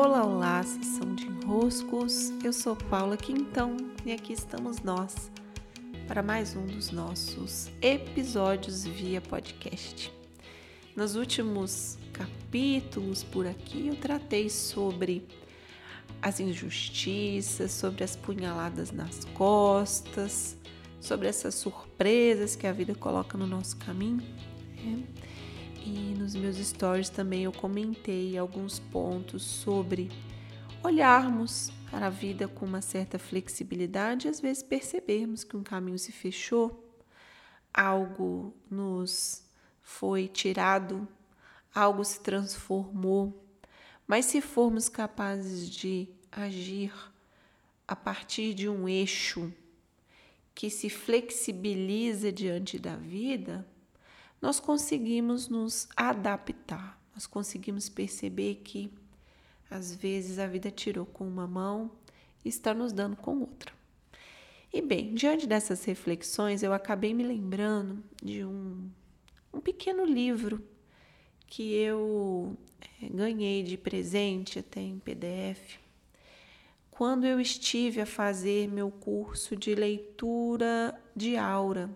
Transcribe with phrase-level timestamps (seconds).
[0.00, 2.30] Olá, olá, sessão de enroscos.
[2.44, 5.28] Eu sou Paula Quintão e aqui estamos nós
[6.06, 10.12] para mais um dos nossos episódios via podcast.
[10.94, 15.26] Nos últimos capítulos por aqui eu tratei sobre
[16.22, 20.56] as injustiças, sobre as punhaladas nas costas,
[21.00, 24.22] sobre essas surpresas que a vida coloca no nosso caminho.
[24.76, 25.02] Né?
[26.28, 30.10] Nos meus stories também eu comentei alguns pontos sobre
[30.82, 35.98] olharmos para a vida com uma certa flexibilidade e às vezes percebermos que um caminho
[35.98, 37.02] se fechou,
[37.72, 39.42] algo nos
[39.80, 41.08] foi tirado,
[41.74, 43.42] algo se transformou.
[44.06, 46.92] Mas se formos capazes de agir
[47.86, 49.50] a partir de um eixo
[50.54, 53.66] que se flexibiliza diante da vida,
[54.40, 58.92] nós conseguimos nos adaptar, nós conseguimos perceber que
[59.70, 61.90] às vezes a vida tirou com uma mão
[62.44, 63.72] e está nos dando com outra.
[64.72, 68.90] E bem, diante dessas reflexões, eu acabei me lembrando de um,
[69.52, 70.62] um pequeno livro
[71.46, 72.56] que eu
[73.02, 75.78] é, ganhei de presente até em PDF
[76.98, 81.88] quando eu estive a fazer meu curso de leitura de aura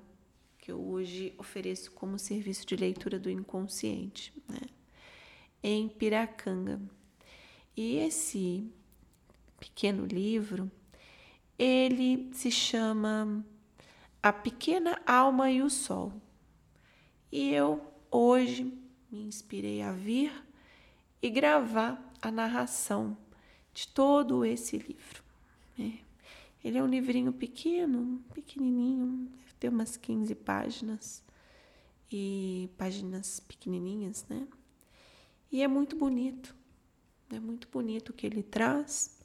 [0.62, 4.60] que eu hoje ofereço como serviço de leitura do inconsciente, né?
[5.60, 6.80] em Piracanga.
[7.76, 8.70] E esse
[9.58, 10.70] pequeno livro,
[11.58, 13.44] ele se chama
[14.22, 16.12] A Pequena Alma e o Sol.
[17.32, 18.72] E eu hoje
[19.10, 20.32] me inspirei a vir
[21.20, 23.16] e gravar a narração
[23.74, 25.24] de todo esse livro.
[25.76, 25.98] Né?
[26.62, 29.28] Ele é um livrinho pequeno, pequenininho,
[29.62, 31.22] tem umas 15 páginas
[32.10, 34.48] e páginas pequenininhas, né?
[35.52, 36.52] E é muito bonito.
[37.30, 39.20] É muito bonito o que ele traz.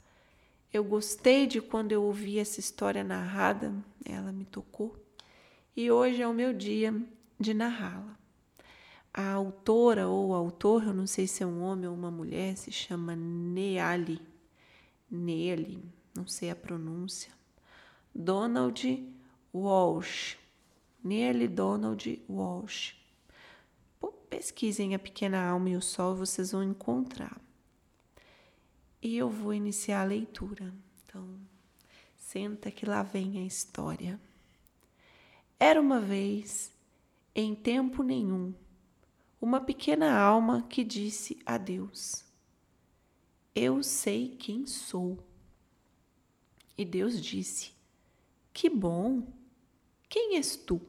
[0.72, 3.74] Eu gostei de quando eu ouvi essa história narrada,
[4.06, 4.96] ela me tocou.
[5.76, 6.94] E hoje é o meu dia
[7.40, 8.16] de narrá-la.
[9.12, 12.72] A autora ou autor, eu não sei se é um homem ou uma mulher, se
[12.72, 14.22] chama Neali.
[15.09, 15.84] Neali,
[16.16, 17.31] não sei a pronúncia.
[18.14, 19.16] Donald
[19.57, 20.38] Walsh,
[21.03, 22.94] Nearly Donald Walsh.
[24.29, 27.41] pesquisem a pequena alma e o sol, vocês vão encontrar.
[29.01, 30.72] E eu vou iniciar a leitura.
[31.03, 31.28] Então,
[32.16, 34.19] senta que lá vem a história.
[35.59, 36.72] Era uma vez,
[37.34, 38.53] em tempo nenhum,
[39.41, 42.23] uma pequena alma que disse a Deus:
[43.56, 45.17] Eu sei quem sou.
[46.78, 47.72] E Deus disse:
[48.53, 49.23] Que bom!
[50.09, 50.81] Quem és tu?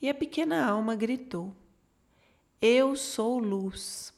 [0.00, 1.54] E a pequena alma gritou:
[2.60, 4.12] Eu sou luz.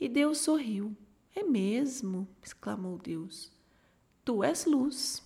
[0.00, 0.96] E Deus sorriu.
[1.34, 2.26] É mesmo?
[2.42, 3.52] exclamou Deus.
[4.24, 5.22] Tu és luz.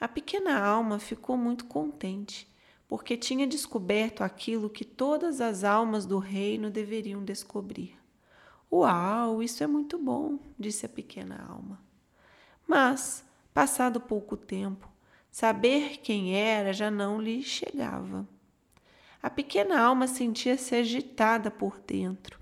[0.00, 2.48] A pequena alma ficou muito contente,
[2.86, 7.98] porque tinha descoberto aquilo que todas as almas do reino deveriam descobrir.
[8.70, 11.80] Uau, isso é muito bom, disse a pequena alma.
[12.66, 14.87] Mas, passado pouco tempo,
[15.30, 18.26] Saber quem era já não lhe chegava.
[19.22, 22.40] A pequena alma sentia-se agitada por dentro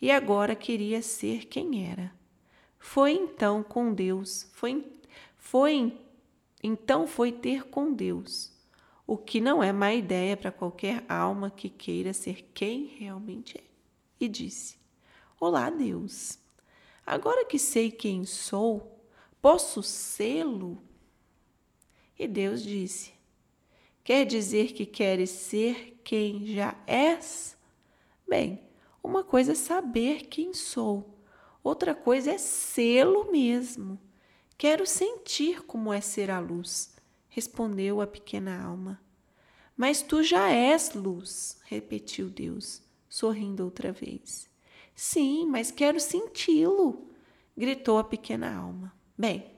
[0.00, 2.12] e agora queria ser quem era.
[2.78, 4.84] Foi então com Deus, foi,
[5.36, 5.98] foi
[6.62, 8.52] então foi ter com Deus,
[9.06, 13.64] o que não é má ideia para qualquer alma que queira ser quem realmente é.
[14.18, 14.78] E disse:
[15.38, 16.38] Olá, Deus.
[17.06, 19.00] Agora que sei quem sou,
[19.40, 20.82] posso sê-lo
[22.18, 23.12] e Deus disse:
[24.02, 27.56] Quer dizer que queres ser quem já és?
[28.28, 28.60] Bem,
[29.02, 31.18] uma coisa é saber quem sou,
[31.62, 33.98] outra coisa é sê-lo mesmo.
[34.58, 36.96] Quero sentir como é ser a luz,
[37.28, 39.00] respondeu a pequena alma.
[39.76, 44.48] Mas tu já és luz, repetiu Deus, sorrindo outra vez.
[44.94, 47.10] Sim, mas quero senti-lo,
[47.54, 48.94] gritou a pequena alma.
[49.18, 49.55] Bem,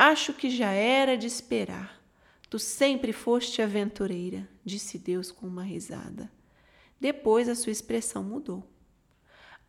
[0.00, 2.00] Acho que já era de esperar.
[2.48, 6.30] Tu sempre foste aventureira, disse Deus com uma risada.
[7.00, 8.62] Depois a sua expressão mudou.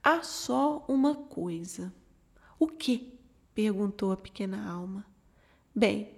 [0.03, 1.91] Há só uma coisa.
[2.59, 3.17] O que?
[3.55, 5.03] perguntou a pequena alma.
[5.73, 6.11] Bem,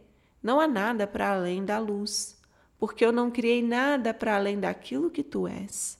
[0.43, 2.37] não há nada para além da luz,
[2.77, 5.97] porque eu não criei nada para além daquilo que tu és.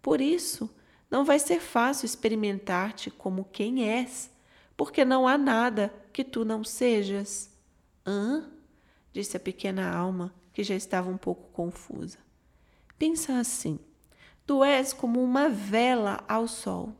[0.00, 0.74] Por isso,
[1.10, 4.30] não vai ser fácil experimentar-te como quem és,
[4.74, 7.50] porque não há nada que tu não sejas.
[8.06, 8.50] Hã?
[9.12, 12.18] disse a pequena alma, que já estava um pouco confusa.
[12.98, 13.78] Pensa assim:
[14.46, 16.94] tu és como uma vela ao sol.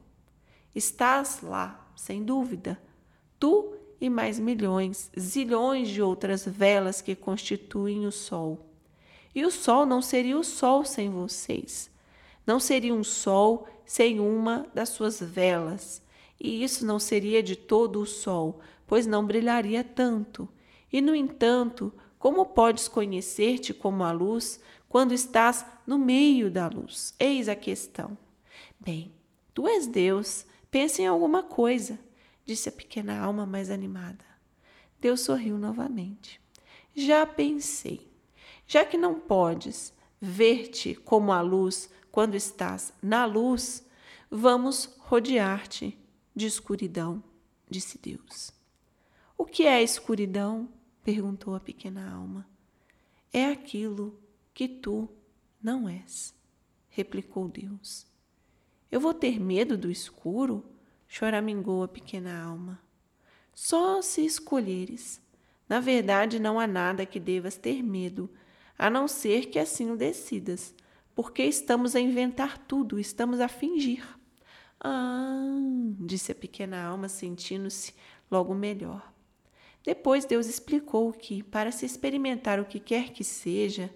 [0.74, 2.80] Estás lá, sem dúvida.
[3.38, 8.66] Tu e mais milhões, zilhões de outras velas que constituem o Sol.
[9.32, 11.88] E o Sol não seria o Sol sem vocês.
[12.44, 16.02] Não seria um Sol sem uma das suas velas.
[16.40, 18.58] E isso não seria de todo o Sol,
[18.92, 20.46] pois não brilharia tanto.
[20.92, 27.14] E, no entanto, como podes conhecer-te como a luz quando estás no meio da luz?
[27.18, 28.18] Eis a questão.
[28.78, 29.10] Bem,
[29.54, 31.98] tu és Deus, pensa em alguma coisa,
[32.44, 34.26] disse a pequena alma mais animada.
[35.00, 36.38] Deus sorriu novamente.
[36.94, 38.12] Já pensei.
[38.66, 43.86] Já que não podes ver-te como a luz quando estás na luz,
[44.30, 45.98] vamos rodear-te
[46.36, 47.24] de escuridão,
[47.70, 48.60] disse Deus.
[49.36, 50.68] O que é escuridão?
[51.02, 52.46] perguntou a pequena alma.
[53.32, 54.20] É aquilo
[54.54, 55.08] que tu
[55.62, 56.34] não és,
[56.88, 58.06] replicou Deus.
[58.90, 60.64] Eu vou ter medo do escuro?
[61.08, 62.80] choramingou a pequena alma.
[63.54, 65.20] Só se escolheres.
[65.68, 68.30] Na verdade, não há nada que devas ter medo,
[68.78, 70.74] a não ser que assim o decidas,
[71.14, 74.04] porque estamos a inventar tudo, estamos a fingir.
[74.80, 75.56] Ah,
[76.00, 77.94] disse a pequena alma, sentindo-se
[78.30, 79.11] logo melhor.
[79.84, 83.92] Depois Deus explicou que, para se experimentar o que quer que seja,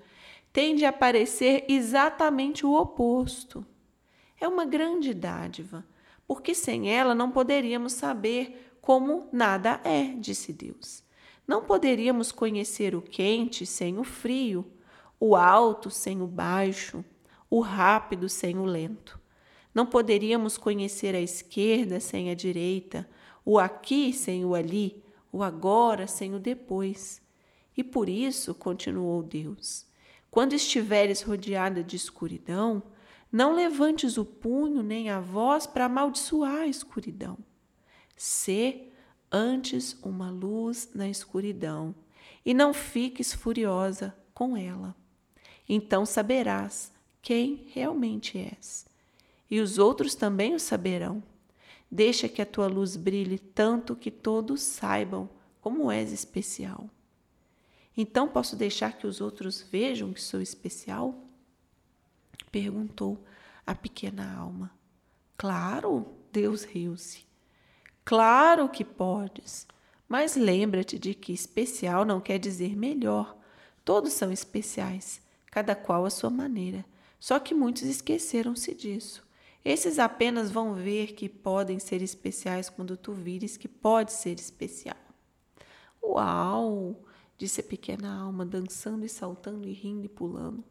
[0.53, 3.65] tem de aparecer exatamente o oposto.
[4.41, 5.85] É uma grande dádiva,
[6.27, 11.05] porque sem ela não poderíamos saber como nada é, disse Deus.
[11.47, 14.67] Não poderíamos conhecer o quente sem o frio,
[15.21, 17.05] o alto sem o baixo,
[17.49, 19.21] o rápido sem o lento.
[19.73, 23.09] Não poderíamos conhecer a esquerda sem a direita,
[23.45, 25.03] o aqui sem o ali,
[25.37, 27.21] o agora sem o depois.
[27.77, 29.87] E por isso, continuou Deus,
[30.31, 32.83] quando estiveres rodeada de escuridão,
[33.31, 37.37] não levantes o punho nem a voz para amaldiçoar a escuridão.
[38.17, 38.89] Sê
[39.31, 41.95] antes uma luz na escuridão,
[42.45, 44.95] e não fiques furiosa com ela.
[45.69, 48.87] Então saberás quem realmente és
[49.51, 51.23] e os outros também o saberão.
[51.91, 55.29] Deixa que a tua luz brilhe tanto que todos saibam
[55.61, 56.89] como és especial.
[57.97, 61.15] Então posso deixar que os outros vejam que sou especial?
[62.53, 63.25] Perguntou
[63.67, 64.71] a pequena alma.
[65.37, 67.25] Claro, Deus riu-se.
[68.05, 69.67] Claro que podes,
[70.09, 73.37] mas lembra-te de que especial não quer dizer melhor.
[73.85, 76.85] Todos são especiais, cada qual à sua maneira.
[77.19, 79.26] Só que muitos esqueceram-se disso.
[79.67, 84.97] Esses apenas vão ver que podem ser especiais quando tu vires que pode ser especial.
[86.01, 87.03] Uau!
[87.37, 90.63] disse a pequena alma, dançando e saltando e rindo e pulando.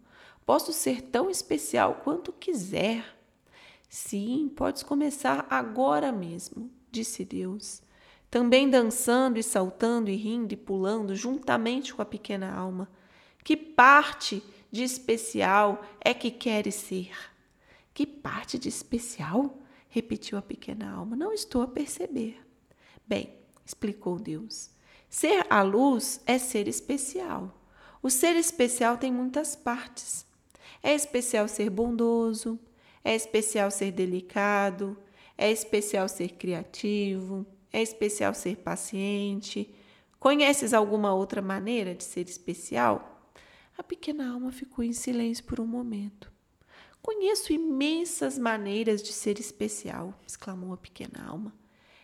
[0.46, 3.04] Posso ser tão especial quanto quiser.
[3.90, 7.82] Sim, podes começar agora mesmo, disse Deus,
[8.32, 12.90] também dançando e saltando e rindo e pulando juntamente com a pequena alma.
[13.44, 17.35] Que parte de especial é que queres ser?
[17.96, 19.58] Que parte de especial?
[19.88, 21.16] repetiu a pequena alma.
[21.16, 22.38] Não estou a perceber.
[23.08, 23.34] Bem,
[23.66, 24.70] explicou Deus.
[25.10, 27.58] Ser a luz é ser especial.
[28.04, 30.26] O ser especial tem muitas partes.
[30.84, 32.60] É especial ser bondoso,
[33.02, 34.98] é especial ser delicado,
[35.38, 39.74] é especial ser criativo, é especial ser paciente.
[40.20, 43.32] Conheces alguma outra maneira de ser especial?
[43.78, 46.35] A pequena alma ficou em silêncio por um momento.
[47.06, 51.54] Conheço imensas maneiras de ser especial, exclamou a pequena alma.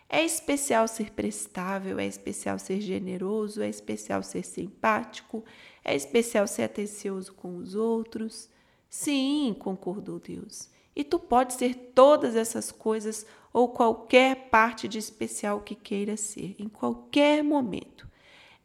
[0.08, 5.44] É especial ser prestável, é especial ser generoso, é especial ser simpático,
[5.84, 8.48] é especial ser atencioso com os outros.
[8.88, 10.70] Sim, concordou Deus.
[10.96, 16.56] E tu pode ser todas essas coisas ou qualquer parte de especial que queira ser,
[16.60, 18.08] em qualquer momento.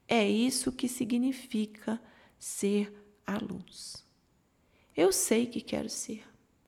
[0.07, 1.99] É isso que significa
[2.39, 2.93] ser
[3.27, 4.06] a luz.
[4.97, 6.25] Eu sei que quero ser.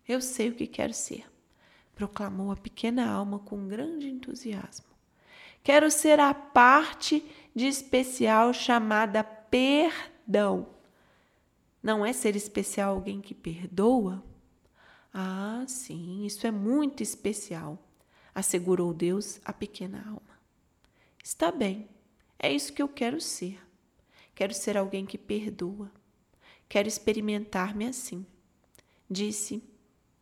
[0.07, 1.27] Eu sei o que quero ser,
[1.95, 4.87] proclamou a pequena alma com grande entusiasmo.
[5.63, 7.23] Quero ser a parte
[7.55, 10.69] de especial chamada perdão.
[11.83, 14.25] Não é ser especial alguém que perdoa?
[15.13, 17.79] Ah, sim, isso é muito especial,
[18.35, 20.39] assegurou Deus à pequena alma.
[21.23, 21.87] Está bem,
[22.39, 23.61] é isso que eu quero ser.
[24.35, 25.91] Quero ser alguém que perdoa.
[26.69, 28.27] Quero experimentar-me assim,
[29.11, 29.63] disse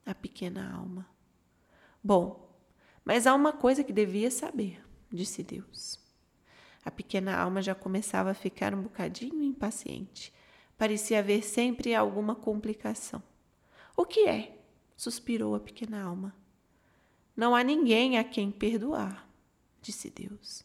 [0.05, 1.09] a pequena alma.
[2.03, 2.57] Bom,
[3.05, 5.99] mas há uma coisa que devia saber, disse Deus.
[6.85, 10.33] A pequena alma já começava a ficar um bocadinho impaciente.
[10.79, 13.21] Parecia haver sempre alguma complicação.
[13.97, 14.57] O que é?
[14.97, 16.33] suspirou a pequena alma.
[17.37, 19.29] Não há ninguém a quem perdoar.
[19.83, 20.65] disse Deus.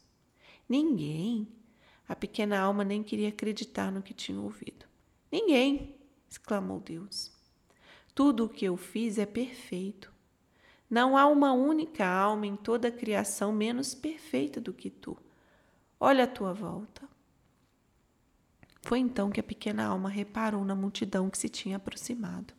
[0.70, 1.48] Ninguém.
[2.08, 4.91] A pequena alma nem queria acreditar no que tinha ouvido.
[5.32, 5.96] Ninguém,
[6.30, 7.32] exclamou Deus.
[8.14, 10.12] Tudo o que eu fiz é perfeito.
[10.90, 15.18] Não há uma única alma em toda a criação menos perfeita do que tu.
[16.00, 17.08] Olha a tua volta.
[18.82, 22.54] Foi então que a pequena alma reparou na multidão que se tinha aproximado.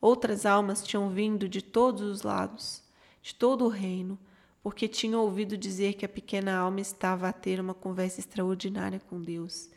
[0.00, 2.82] Outras almas tinham vindo de todos os lados,
[3.20, 4.18] de todo o reino,
[4.62, 9.20] porque tinham ouvido dizer que a pequena alma estava a ter uma conversa extraordinária com
[9.20, 9.70] Deus,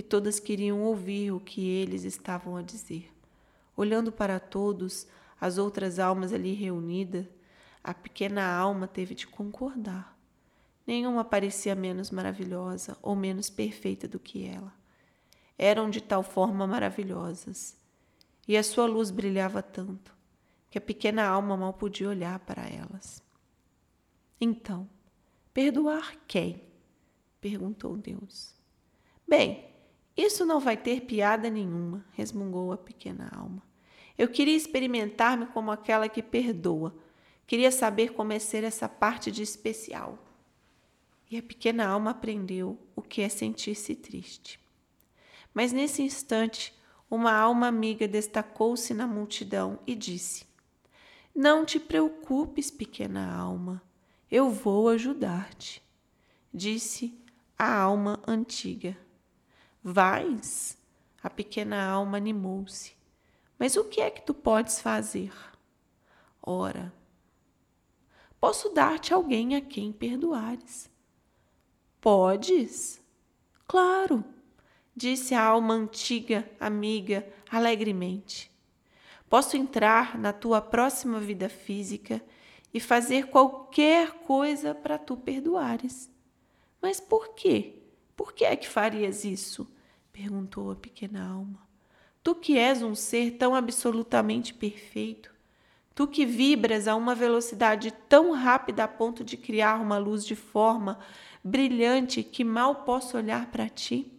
[0.00, 3.12] e todas queriam ouvir o que eles estavam a dizer.
[3.76, 5.06] Olhando para todos,
[5.38, 7.26] as outras almas ali reunidas,
[7.84, 10.18] a pequena alma teve de concordar.
[10.86, 14.72] Nenhuma parecia menos maravilhosa ou menos perfeita do que ela.
[15.58, 17.76] Eram de tal forma maravilhosas,
[18.48, 20.16] e a sua luz brilhava tanto,
[20.70, 23.22] que a pequena alma mal podia olhar para elas.
[24.40, 24.88] Então,
[25.52, 26.62] perdoar quem?
[27.38, 28.54] perguntou Deus.
[29.28, 29.69] Bem,
[30.22, 33.62] isso não vai ter piada nenhuma, resmungou a pequena alma.
[34.18, 36.94] Eu queria experimentar-me como aquela que perdoa.
[37.46, 40.18] Queria saber como é ser essa parte de especial
[41.30, 44.58] e a pequena alma aprendeu o que é sentir-se triste.
[45.54, 46.74] Mas nesse instante,
[47.08, 50.44] uma alma amiga destacou-se na multidão e disse:
[51.34, 53.80] Não te preocupes, pequena alma,
[54.30, 55.82] eu vou ajudar-te.
[56.52, 57.16] Disse
[57.56, 58.96] a alma antiga.
[59.82, 60.76] Vais?
[61.22, 62.94] A pequena alma animou-se.
[63.58, 65.32] Mas o que é que tu podes fazer?
[66.42, 66.92] Ora,
[68.40, 70.90] posso dar-te alguém a quem perdoares.
[72.00, 73.02] Podes?
[73.66, 74.24] Claro,
[74.96, 78.50] disse a alma antiga, amiga, alegremente.
[79.28, 82.22] Posso entrar na tua próxima vida física
[82.72, 86.10] e fazer qualquer coisa para tu perdoares.
[86.82, 87.79] Mas por quê?
[88.20, 89.66] Por que é que farias isso?
[90.12, 91.58] perguntou a pequena alma.
[92.22, 95.32] Tu que és um ser tão absolutamente perfeito,
[95.94, 100.36] tu que vibras a uma velocidade tão rápida a ponto de criar uma luz de
[100.36, 100.98] forma
[101.42, 104.12] brilhante que mal posso olhar para ti?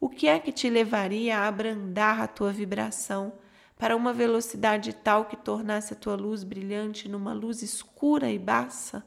[0.00, 3.34] O que é que te levaria a abrandar a tua vibração
[3.76, 9.04] para uma velocidade tal que tornasse a tua luz brilhante numa luz escura e baça?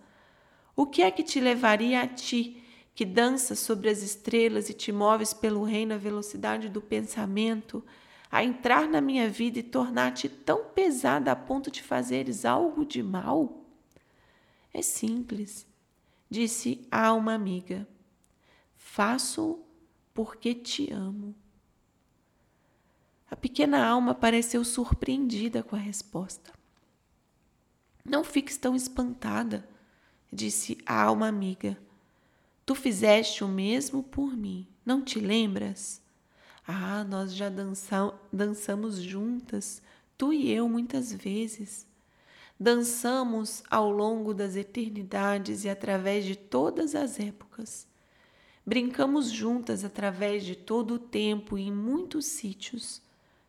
[0.76, 2.64] O que é que te levaria a ti,
[2.98, 7.86] que danças sobre as estrelas e te moves pelo reino à velocidade do pensamento,
[8.32, 13.04] a entrar na minha vida e tornar-te tão pesada a ponto de fazeres algo de
[13.04, 13.64] mal?
[14.74, 15.68] É simples
[16.28, 17.88] disse a uma amiga:
[18.76, 19.60] Faço
[20.12, 21.36] porque te amo.
[23.30, 26.52] A pequena alma pareceu surpreendida com a resposta.
[28.04, 29.70] Não fiques tão espantada,
[30.34, 31.78] disse a alma amiga.
[32.68, 36.02] Tu fizeste o mesmo por mim, não te lembras?
[36.68, 37.50] Ah, nós já
[38.30, 39.82] dançamos juntas,
[40.18, 41.88] tu e eu, muitas vezes.
[42.60, 47.88] Dançamos ao longo das eternidades e através de todas as épocas.
[48.66, 53.02] Brincamos juntas através de todo o tempo e em muitos sítios.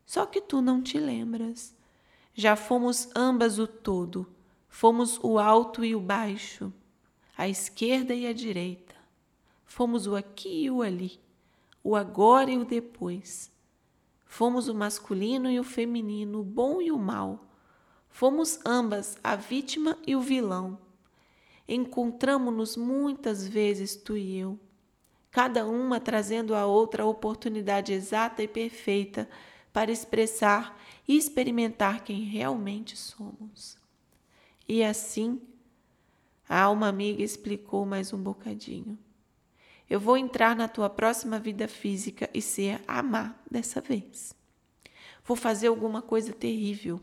[0.07, 1.75] Só que tu não te lembras.
[2.37, 4.29] Já fomos ambas o todo.
[4.69, 6.73] Fomos o alto e o baixo,
[7.37, 8.98] a esquerda e a direita.
[9.69, 11.21] Fomos o aqui e o ali,
[11.85, 13.53] o agora e o depois.
[14.27, 17.45] Fomos o masculino e o feminino, o bom e o mal
[18.19, 20.77] Fomos ambas a vítima e o vilão.
[21.69, 24.59] Encontramos-nos muitas vezes, tu e eu,
[25.31, 29.29] cada uma trazendo à outra a oportunidade exata e perfeita
[29.73, 33.79] para expressar e experimentar quem realmente somos.
[34.67, 35.41] E assim,
[36.49, 38.99] a alma amiga explicou mais um bocadinho.
[39.89, 44.35] Eu vou entrar na tua próxima vida física e ser amar dessa vez.
[45.25, 47.01] Vou fazer alguma coisa terrível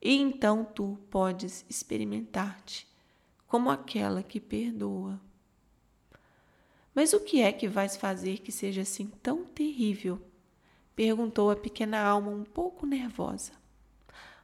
[0.00, 2.86] e então tu podes experimentar-te
[3.46, 5.20] como aquela que perdoa.
[6.94, 10.20] Mas o que é que vais fazer que seja assim tão terrível?
[10.94, 13.52] perguntou a pequena alma um pouco nervosa.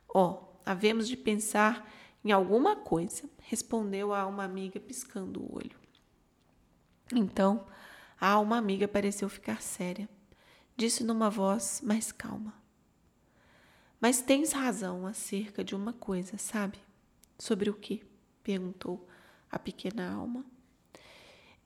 [0.09, 1.91] Oh, havemos de pensar
[2.25, 5.78] em alguma coisa, respondeu a alma amiga piscando o olho.
[7.15, 7.67] Então,
[8.21, 10.09] a alma amiga pareceu ficar séria.
[10.77, 12.55] Disse numa voz mais calma:
[14.01, 16.79] mas tens razão acerca de uma coisa, sabe?
[17.39, 18.03] Sobre o que?
[18.43, 19.07] perguntou
[19.51, 20.45] a pequena alma.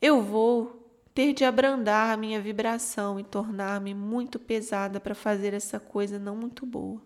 [0.00, 5.78] Eu vou ter de abrandar a minha vibração e tornar-me muito pesada para fazer essa
[5.78, 7.00] coisa não muito boa.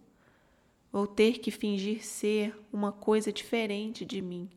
[0.93, 4.49] Vou ter que fingir ser uma coisa diferente de mim.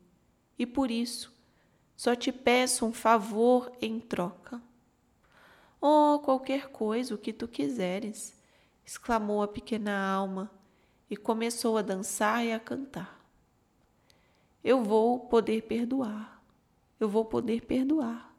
[0.57, 1.33] E por isso,
[1.99, 4.61] Só te peço um favor em troca.
[5.81, 8.33] Oh, qualquer coisa, o que tu quiseres,
[8.85, 10.49] exclamou a pequena alma
[11.09, 13.19] e começou a dançar e a cantar.
[14.63, 16.41] Eu vou poder perdoar,
[17.01, 18.33] eu vou poder perdoar.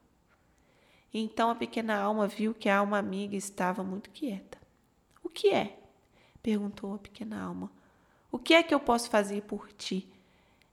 [1.13, 4.57] Então a pequena alma viu que a alma amiga estava muito quieta.
[5.23, 5.79] O que é?
[6.43, 7.71] perguntou a pequena alma.
[8.33, 10.10] O que é que eu posso fazer por ti?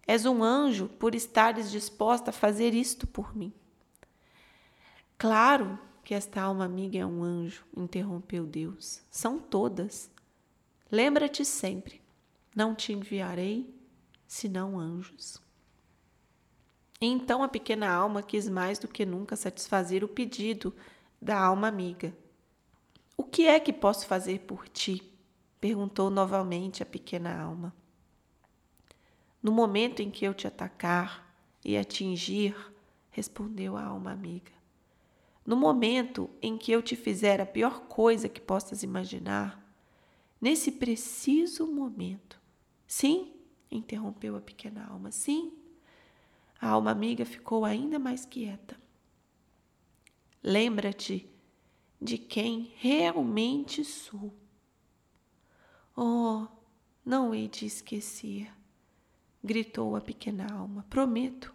[0.08, 3.54] És um anjo por estares disposta a fazer isto por mim.
[5.18, 9.02] Claro, que esta alma amiga é um anjo, interrompeu Deus.
[9.12, 10.10] São todas.
[10.90, 12.02] Lembra-te sempre:
[12.56, 13.76] não te enviarei
[14.26, 15.42] senão anjos.
[17.02, 20.74] Então a pequena alma quis mais do que nunca satisfazer o pedido
[21.22, 22.16] da alma amiga.
[23.18, 25.04] O que é que posso fazer por ti?
[25.60, 27.76] perguntou novamente a pequena alma.
[29.48, 32.54] No momento em que eu te atacar e atingir,
[33.10, 34.52] respondeu a alma amiga,
[35.46, 39.66] no momento em que eu te fizer a pior coisa que possas imaginar,
[40.42, 42.38] nesse preciso momento.
[42.86, 43.32] Sim,
[43.72, 45.54] interrompeu a pequena alma, sim.
[46.60, 48.78] A alma amiga ficou ainda mais quieta.
[50.44, 51.26] Lembra-te
[52.02, 54.34] de quem realmente sou.
[55.96, 56.48] Oh,
[57.06, 58.57] não hei de esquecer,
[59.44, 60.86] gritou a pequena alma.
[60.90, 61.54] Prometo,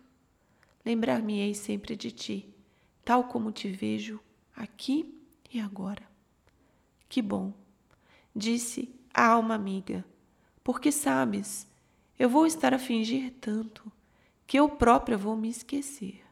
[0.84, 2.52] lembrar-me-ei sempre de ti
[3.04, 4.20] tal como te vejo
[4.54, 5.20] aqui
[5.52, 6.02] e agora.
[7.08, 7.52] Que bom,
[8.34, 10.04] disse a alma amiga,
[10.64, 11.66] porque sabes,
[12.18, 13.90] eu vou estar a fingir tanto
[14.46, 16.22] que eu própria vou me esquecer.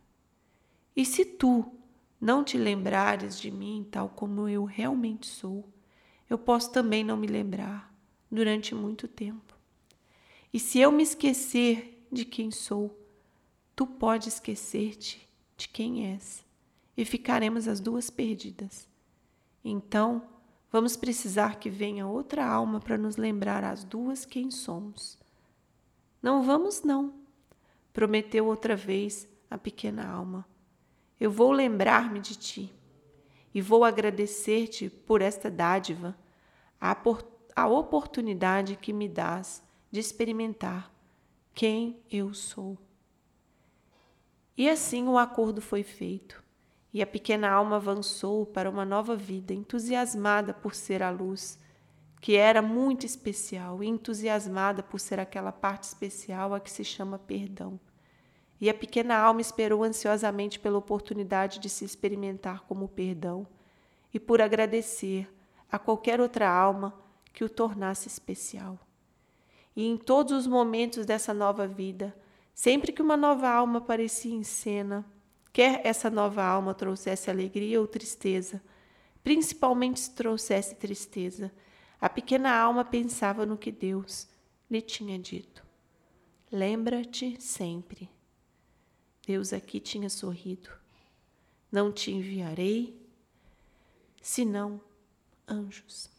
[0.94, 1.72] E se tu
[2.20, 5.68] não te lembrares de mim tal como eu realmente sou,
[6.28, 7.92] eu posso também não me lembrar
[8.30, 9.59] durante muito tempo.
[10.52, 12.98] E se eu me esquecer de quem sou,
[13.76, 16.44] tu pode esquecer-te de quem és
[16.96, 18.88] e ficaremos as duas perdidas.
[19.64, 20.22] Então,
[20.70, 25.18] vamos precisar que venha outra alma para nos lembrar as duas quem somos.
[26.22, 27.14] Não vamos, não,
[27.92, 30.46] prometeu outra vez a pequena alma.
[31.18, 32.74] Eu vou lembrar-me de ti
[33.54, 36.16] e vou agradecer-te por esta dádiva,
[36.80, 36.96] a,
[37.56, 40.92] a oportunidade que me dás de experimentar
[41.54, 42.78] quem eu sou.
[44.56, 46.42] E assim o acordo foi feito.
[46.92, 51.58] E a pequena alma avançou para uma nova vida, entusiasmada por ser a luz,
[52.20, 57.18] que era muito especial, e entusiasmada por ser aquela parte especial a que se chama
[57.18, 57.78] perdão.
[58.60, 63.46] E a pequena alma esperou ansiosamente pela oportunidade de se experimentar como perdão
[64.12, 65.32] e por agradecer
[65.70, 66.92] a qualquer outra alma
[67.32, 68.78] que o tornasse especial.
[69.74, 72.14] E em todos os momentos dessa nova vida,
[72.54, 75.06] sempre que uma nova alma aparecia em cena,
[75.52, 78.62] Quer essa nova alma trouxesse alegria ou tristeza,
[79.22, 81.52] principalmente se trouxesse tristeza,
[82.00, 84.28] a pequena alma pensava no que Deus
[84.70, 85.66] lhe tinha dito.
[86.52, 88.08] Lembra-te sempre.
[89.26, 90.70] Deus aqui tinha sorrido.
[91.70, 92.98] Não te enviarei,
[94.20, 94.80] senão
[95.46, 96.10] anjos.